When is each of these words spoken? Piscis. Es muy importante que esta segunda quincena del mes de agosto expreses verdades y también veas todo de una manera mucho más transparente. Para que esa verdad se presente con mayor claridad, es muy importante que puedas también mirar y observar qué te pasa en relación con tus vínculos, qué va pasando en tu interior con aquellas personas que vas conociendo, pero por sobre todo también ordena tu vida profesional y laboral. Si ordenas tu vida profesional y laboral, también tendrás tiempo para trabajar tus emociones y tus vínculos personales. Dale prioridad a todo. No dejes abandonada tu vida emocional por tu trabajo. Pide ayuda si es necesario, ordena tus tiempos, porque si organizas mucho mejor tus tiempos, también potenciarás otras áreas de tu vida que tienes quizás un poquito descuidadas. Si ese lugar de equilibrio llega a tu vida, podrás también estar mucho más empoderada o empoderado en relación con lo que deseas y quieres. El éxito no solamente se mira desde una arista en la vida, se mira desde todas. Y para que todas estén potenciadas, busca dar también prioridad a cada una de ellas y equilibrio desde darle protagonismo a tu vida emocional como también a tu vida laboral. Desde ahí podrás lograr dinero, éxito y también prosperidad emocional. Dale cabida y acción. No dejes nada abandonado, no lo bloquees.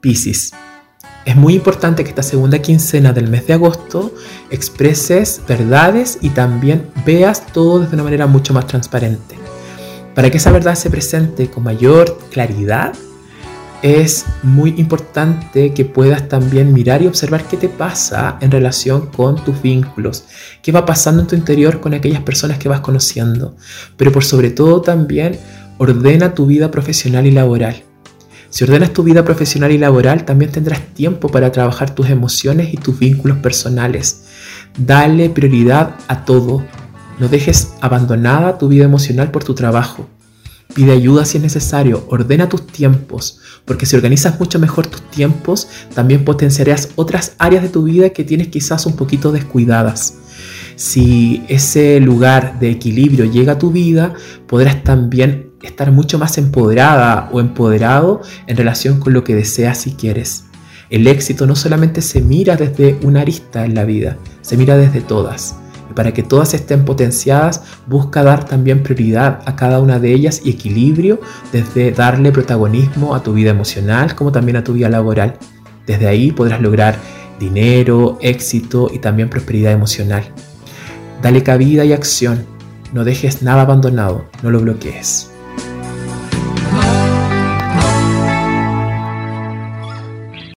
Piscis. 0.00 0.52
Es 1.26 1.36
muy 1.36 1.54
importante 1.54 2.02
que 2.02 2.10
esta 2.10 2.22
segunda 2.22 2.60
quincena 2.60 3.12
del 3.12 3.28
mes 3.28 3.46
de 3.46 3.52
agosto 3.52 4.14
expreses 4.50 5.42
verdades 5.46 6.18
y 6.22 6.30
también 6.30 6.86
veas 7.04 7.46
todo 7.52 7.80
de 7.80 7.94
una 7.94 8.04
manera 8.04 8.26
mucho 8.26 8.54
más 8.54 8.66
transparente. 8.66 9.36
Para 10.14 10.30
que 10.30 10.38
esa 10.38 10.50
verdad 10.50 10.74
se 10.74 10.90
presente 10.90 11.50
con 11.50 11.64
mayor 11.64 12.18
claridad, 12.30 12.94
es 13.82 14.26
muy 14.42 14.74
importante 14.76 15.72
que 15.72 15.84
puedas 15.84 16.28
también 16.28 16.72
mirar 16.72 17.02
y 17.02 17.06
observar 17.06 17.44
qué 17.44 17.56
te 17.56 17.68
pasa 17.68 18.36
en 18.40 18.50
relación 18.50 19.06
con 19.06 19.42
tus 19.44 19.62
vínculos, 19.62 20.24
qué 20.62 20.72
va 20.72 20.84
pasando 20.84 21.22
en 21.22 21.28
tu 21.28 21.36
interior 21.36 21.80
con 21.80 21.94
aquellas 21.94 22.22
personas 22.22 22.58
que 22.58 22.68
vas 22.68 22.80
conociendo, 22.80 23.56
pero 23.96 24.12
por 24.12 24.24
sobre 24.24 24.50
todo 24.50 24.82
también 24.82 25.38
ordena 25.78 26.34
tu 26.34 26.46
vida 26.46 26.70
profesional 26.70 27.26
y 27.26 27.30
laboral. 27.30 27.89
Si 28.50 28.64
ordenas 28.64 28.92
tu 28.92 29.04
vida 29.04 29.24
profesional 29.24 29.70
y 29.70 29.78
laboral, 29.78 30.24
también 30.24 30.50
tendrás 30.50 30.80
tiempo 30.94 31.28
para 31.28 31.52
trabajar 31.52 31.94
tus 31.94 32.10
emociones 32.10 32.74
y 32.74 32.76
tus 32.76 32.98
vínculos 32.98 33.38
personales. 33.38 34.24
Dale 34.76 35.30
prioridad 35.30 35.94
a 36.08 36.24
todo. 36.24 36.64
No 37.20 37.28
dejes 37.28 37.74
abandonada 37.80 38.58
tu 38.58 38.68
vida 38.68 38.84
emocional 38.84 39.30
por 39.30 39.44
tu 39.44 39.54
trabajo. 39.54 40.08
Pide 40.74 40.92
ayuda 40.92 41.24
si 41.24 41.38
es 41.38 41.42
necesario, 41.42 42.06
ordena 42.08 42.48
tus 42.48 42.66
tiempos, 42.66 43.40
porque 43.64 43.86
si 43.86 43.96
organizas 43.96 44.38
mucho 44.38 44.58
mejor 44.60 44.86
tus 44.86 45.02
tiempos, 45.10 45.68
también 45.94 46.24
potenciarás 46.24 46.90
otras 46.94 47.34
áreas 47.38 47.62
de 47.62 47.68
tu 47.68 47.82
vida 47.82 48.10
que 48.10 48.22
tienes 48.22 48.48
quizás 48.48 48.86
un 48.86 48.94
poquito 48.94 49.32
descuidadas. 49.32 50.14
Si 50.76 51.42
ese 51.48 52.00
lugar 52.00 52.58
de 52.60 52.70
equilibrio 52.70 53.24
llega 53.24 53.54
a 53.54 53.58
tu 53.58 53.70
vida, 53.70 54.14
podrás 54.46 54.82
también 54.84 55.49
estar 55.62 55.90
mucho 55.92 56.18
más 56.18 56.38
empoderada 56.38 57.28
o 57.32 57.40
empoderado 57.40 58.22
en 58.46 58.56
relación 58.56 59.00
con 59.00 59.12
lo 59.12 59.24
que 59.24 59.34
deseas 59.34 59.86
y 59.86 59.92
quieres. 59.92 60.44
El 60.90 61.06
éxito 61.06 61.46
no 61.46 61.54
solamente 61.54 62.02
se 62.02 62.20
mira 62.20 62.56
desde 62.56 62.98
una 63.02 63.20
arista 63.20 63.64
en 63.64 63.74
la 63.74 63.84
vida, 63.84 64.16
se 64.40 64.56
mira 64.56 64.76
desde 64.76 65.00
todas. 65.00 65.54
Y 65.88 65.94
para 65.94 66.12
que 66.12 66.22
todas 66.22 66.54
estén 66.54 66.84
potenciadas, 66.84 67.62
busca 67.86 68.22
dar 68.22 68.44
también 68.44 68.82
prioridad 68.82 69.40
a 69.46 69.56
cada 69.56 69.80
una 69.80 69.98
de 69.98 70.12
ellas 70.12 70.40
y 70.44 70.50
equilibrio 70.50 71.20
desde 71.52 71.92
darle 71.92 72.32
protagonismo 72.32 73.14
a 73.14 73.22
tu 73.22 73.32
vida 73.32 73.50
emocional 73.50 74.14
como 74.14 74.32
también 74.32 74.56
a 74.56 74.64
tu 74.64 74.72
vida 74.72 74.88
laboral. 74.88 75.36
Desde 75.86 76.08
ahí 76.08 76.32
podrás 76.32 76.60
lograr 76.60 76.96
dinero, 77.38 78.18
éxito 78.20 78.90
y 78.92 78.98
también 78.98 79.30
prosperidad 79.30 79.72
emocional. 79.72 80.24
Dale 81.22 81.42
cabida 81.42 81.84
y 81.84 81.92
acción. 81.92 82.46
No 82.92 83.04
dejes 83.04 83.42
nada 83.42 83.62
abandonado, 83.62 84.26
no 84.42 84.50
lo 84.50 84.60
bloquees. 84.60 85.29